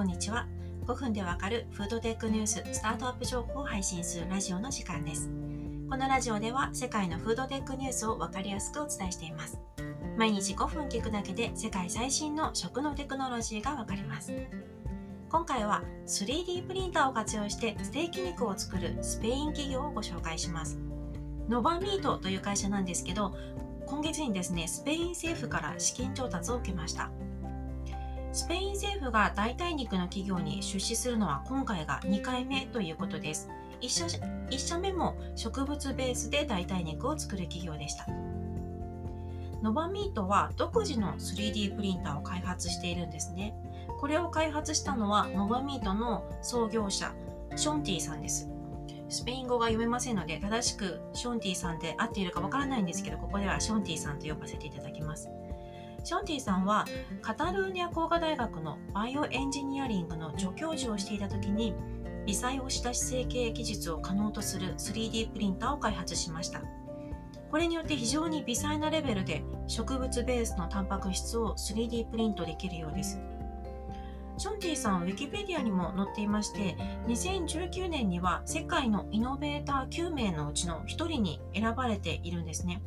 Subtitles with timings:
[0.00, 0.46] こんにちは。
[0.86, 5.28] 5分でわかるフードテックニューススタートアップ情報を配信するラジオの時間です。
[5.90, 9.58] このラジオでは世界のフードテックニュースをわかりやすくお伝えしています。
[10.16, 14.32] 毎日5分聞くだけで世界最新の食のテクノロジーがわかります。
[15.28, 20.78] 今回は 3D プリンターを活用してステーキ肉を作るスペイン企業をご紹介します。
[21.46, 23.36] ノバミートという会社なんですけど
[23.84, 27.10] 今月にですねスペイン政府から資金調達を受けました。
[28.32, 33.50] スペイン政府が代替肉の企業に出資するのは今回が2回目ということです。
[33.80, 34.18] 1, 社
[34.50, 38.06] 1社目も植物ベースで代替肉を作る企業でした。
[39.62, 43.54] ノバミートは独自の 3D プリンターを開発しているんですね。
[43.98, 47.12] これを開発したのはノバミートの創業者
[47.56, 48.48] ションティさんです。
[49.08, 55.28] スペイン語が読めませんので正しくションティさんで合っているかわからないんですけどここではションティさんと呼ばせていただきます。
[56.02, 56.86] ションティさんは
[57.20, 61.74] カタルーニャ工科大学のバイオエンジニアリングの助教授をしていた時に
[62.26, 66.62] 微細押し出し成形技術を可能とする 3D プリンターを開発しました
[67.50, 73.18] これによって非常に微細なレベルで植物ベースのタンパク質を 3D プリントできるようです
[74.40, 76.74] ションティさん、はウィキペディアにも載っていまして、
[77.08, 82.80] 2019年には世界のイノベーター9名のうちの1人に選ばれているんですね。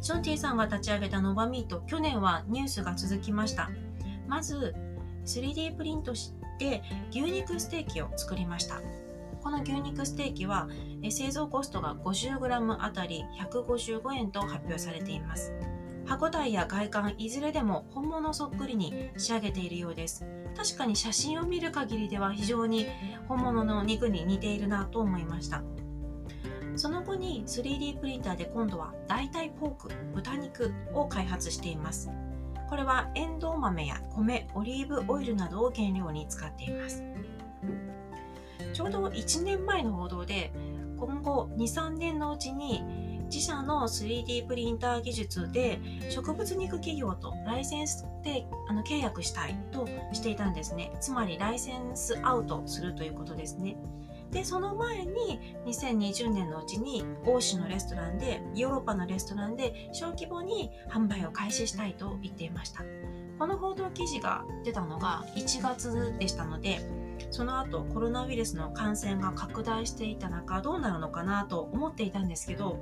[0.00, 3.70] ションティさんが立ち上げたノバミート、去年はニュースが続きました。
[4.26, 4.74] まず、
[5.26, 8.80] 3D プリントして牛肉ステーキを作りました。
[9.42, 10.68] この牛肉ステーキは
[11.10, 15.52] 製造コストが 50g あたり155円と発表されています。
[16.10, 22.86] 歯ごたえや外観いずれでも本物そっくりに仕上げているようです確かに写真を見る限りでは非常に
[23.28, 25.62] 本物の肉に似ているなと思いました
[26.80, 32.10] その後に 3D プリンターで今度は代替ポーク豚肉を開発しています
[32.70, 37.04] これはエンドウ豆や米オリーブオイルなどを原料に使っています
[38.72, 40.54] ちょうど1年前の報道で
[40.96, 42.82] 今後23年のうちに
[43.24, 45.78] 自社の 3D プリンター技術で
[46.08, 50.92] 植物肉企業とライセンスであの契約したいとしていたんですね。
[51.00, 53.76] つまりライセンスアウトするということですね。
[54.30, 62.84] で、その前に2020年のうちに欧州のレストランで、ヨーロッパのレストランで小規模に販売を開始したいと言っていました。
[63.38, 66.80] この報道記事が出たのが1月でしたので、
[67.30, 72.78] その後コロナウイルスの感染が拡大していた中どうなるのかなと思っていたんですけど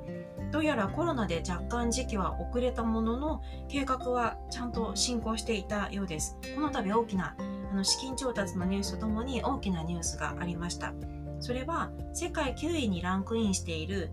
[0.53, 7.37] どうやらコロナで若干時期は遅れたものの計画はちゃんと進行していたようですこの度大きな
[7.71, 10.93] あの資金調達のニュースとともに大きなニュースがありました
[11.41, 14.11] それは世界9位にランクインしている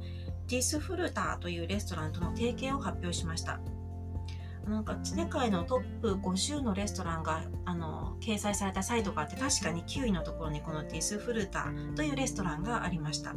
[0.47, 3.59] Disfrutarというレストランとの提携を発表しました。
[4.67, 13.35] なんか世界のトップ50のレストランがあの掲載されたサイトがあって確かに9位のところにこの Disfrutarというレストランがありました。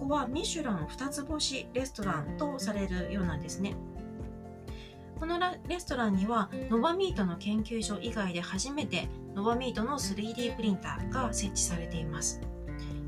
[0.00, 3.76] ここはミシュラン2つ星レストランとされるようなんですね。
[5.20, 5.38] この
[5.68, 12.40] レストランには Novameatの研究所以外で初めてノバミートの 3D プリンターが設置されています。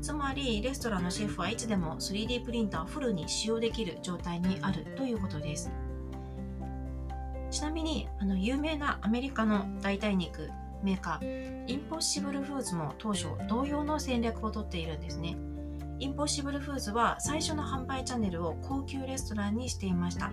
[0.01, 5.71] つまりレストランのシェフはいつでも 3D プリンターをフルに使用できる状態にあるということです。
[7.51, 10.49] ちなみにあの有名なアメリカの代替肉
[10.81, 15.37] メーカー Impossible Foodsも当初同様の戦略をとっているんですね。
[15.99, 20.31] インポッシブルフーズは最初の販売チャンネルを高級レストランにしていました。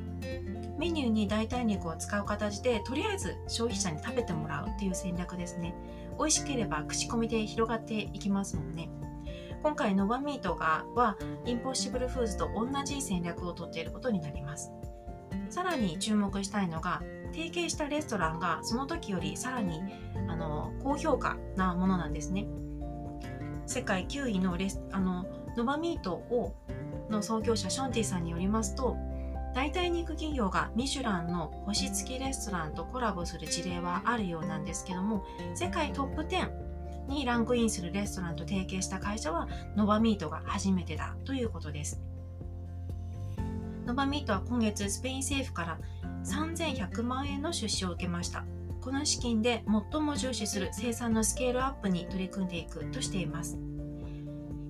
[0.78, 5.74] メニューに代替肉を使う形でとりあえず消費者に食べてもらうっていう戦略ですね。
[6.18, 8.88] 美味しければ口コミで広がっていきますもんね。
[9.62, 14.72] 今回ノバミートがはインポッシブルフーズと同じ戦略をとっていることになります。
[15.50, 17.02] さらに注目したいのが
[17.32, 19.82] 提携したレストランがその時よりさらに
[20.28, 22.46] あの高評価なものなんですね。
[23.66, 25.26] 世界9位のレスあの
[25.56, 26.54] ノバミートを
[27.10, 28.96] の創業者ションティさんによりますと
[29.54, 36.67] 代替肉企業がミシュランの星付きレストランとコラボする事例はあるようなんですけども世界トップ10
[37.08, 42.00] にランクインするレストランと提携した会社はノバミートが初めてだということです。
[43.86, 45.78] ノバミートは今月スペイン政府から
[46.24, 48.44] 3100万円の出資を受けました。
[48.80, 53.58] この資金で最も重視する生産のスケールアップに取り組んでいくとしています。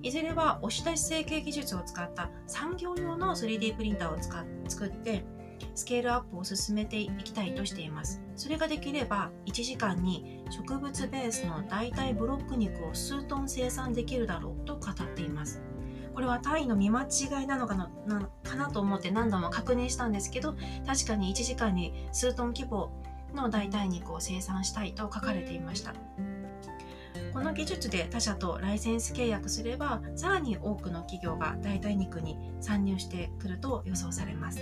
[0.01, 5.25] いずれは押し出し成形技術を使った産業用の 3D プリンターを使っ作って
[5.79, 8.21] スケールアップを進めていきたいとしています。
[8.35, 15.61] それができれば1時間に植物ベースの代替ブロック肉を数トン生産できるだろうと語っています。
[16.13, 20.53] これは単位の見間違いなのかななかなと思って何度も確認したんですけど
[20.85, 22.91] 確かに1時間に数トン規模
[23.33, 25.93] の代替肉を生産したいと書かれていました。
[27.31, 34.59] この技術で他社とライセンス契約すればさらに多くの企業が代替肉に参入してくると予想されます。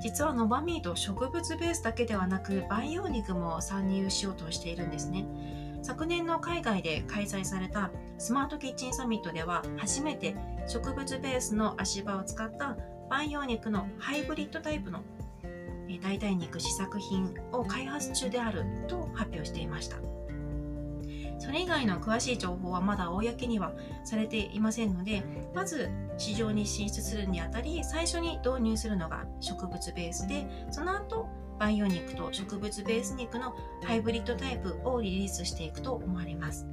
[0.00, 5.26] 実はノバミート植物ベースだけではなく培養肉も参入しようとしているんですね。
[5.82, 10.36] 昨年の海外で開催されたスマートキッチンサミットでは初めて
[10.66, 12.76] 植物ベースの足場を使った
[13.08, 15.02] 培養肉のハイブリッドタイプの
[16.02, 19.96] 代替肉試作品を開発中であると発表していました。
[21.38, 23.72] それ以外の詳しい情報はまだ公には
[24.04, 25.22] されていませんので
[25.54, 33.54] まず市場に進出するにあたり最初に導入するのが植物ベースでその後培養肉と植物ベース肉の
[33.84, 36.66] ハイブリッドタイプをリリースしていくと思われます。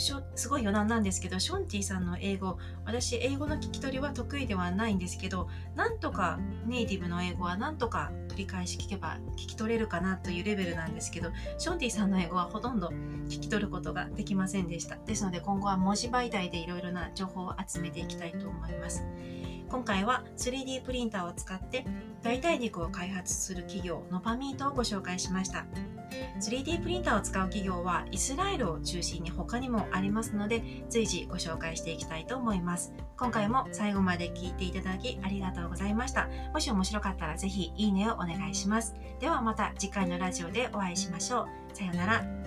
[0.00, 12.88] すごい余談なんですけどションティさんの英語私英語の聞き取りは得意ではないんですけどなんとかネイティブの英語はなんとか繰り返し聞けば聞き取れるかなというレベルなんですけどションティさんの英語はほとんど
[13.28, 14.96] 聞き取ることができませんでした。
[14.96, 19.04] ですので今後は文字媒体でいろいろな情報を集めていきたいと思います。
[19.74, 21.84] 今回は 3D プリンターを使って
[22.22, 25.66] 代替肉を開発する企業ノパミートをご紹介しました。
[26.40, 32.92] 3D プリンターを使う企業はイスラエルを中心に他にもありますので随時ご紹介していきたいと思います。
[33.18, 36.28] 今回も最後まで聞いていただきありがとうございました。
[36.52, 38.94] もし面白かったらぜひいいねをお願いします。
[39.18, 41.76] ではまた次回のラジオでお会いしましょう。
[41.76, 42.43] さようなら。